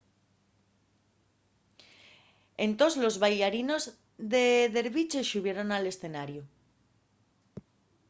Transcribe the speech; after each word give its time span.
entós 2.65 2.93
los 3.03 3.15
baillarinos 3.23 3.83
de 4.33 4.45
derviche 4.77 5.21
xubieron 5.31 5.67
al 5.71 5.83
escenariu 5.93 6.43